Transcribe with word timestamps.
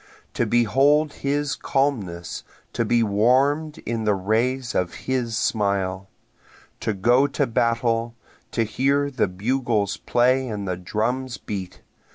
To 0.33 0.47
behold 0.47 1.13
his 1.13 1.53
calmness 1.55 2.43
to 2.73 2.83
be 2.83 3.03
warm'd 3.03 3.77
in 3.85 4.03
the 4.03 4.15
rays 4.15 4.73
of 4.73 4.95
his 5.05 5.37
smile! 5.37 6.09
To 6.79 6.93
go 6.95 7.27
to 7.27 7.45
battle 7.45 8.15
to 8.49 8.63
hear 8.63 9.11
the 9.11 9.27
bugles 9.27 9.97
play 9.97 10.47
and 10.47 10.67
the 10.67 10.75
drums 10.77 11.37
beat! 11.37 11.83